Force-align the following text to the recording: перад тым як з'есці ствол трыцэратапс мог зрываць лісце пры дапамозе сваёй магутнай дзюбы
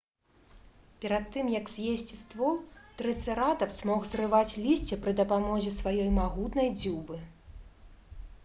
перад 1.03 1.25
тым 1.33 1.51
як 1.55 1.65
з'есці 1.73 2.15
ствол 2.21 2.55
трыцэратапс 3.01 3.77
мог 3.91 4.07
зрываць 4.13 4.59
лісце 4.65 4.99
пры 5.05 5.11
дапамозе 5.21 5.75
сваёй 5.79 6.09
магутнай 6.19 6.67
дзюбы 6.81 7.21